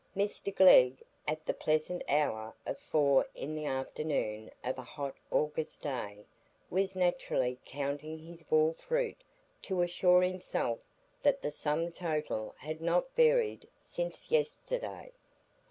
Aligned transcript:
Mr 0.17 0.55
Glegg, 0.55 1.03
at 1.27 1.45
the 1.45 1.53
pleasant 1.53 2.03
hour 2.09 2.55
of 2.65 2.79
four 2.79 3.27
in 3.35 3.53
the 3.53 3.65
afternoon 3.67 4.49
of 4.63 4.79
a 4.79 4.81
hot 4.81 5.15
August 5.29 5.83
day, 5.83 6.25
was 6.71 6.95
naturally 6.95 7.59
counting 7.65 8.17
his 8.17 8.43
wall 8.49 8.73
fruit 8.73 9.23
to 9.61 9.83
assure 9.83 10.23
himself 10.23 10.83
that 11.21 11.43
the 11.43 11.51
sum 11.51 11.91
total 11.91 12.55
had 12.57 12.81
not 12.81 13.13
varied 13.15 13.69
since 13.79 14.31
yesterday. 14.31 15.11